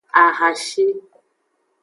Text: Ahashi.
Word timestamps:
Ahashi. 0.23 0.87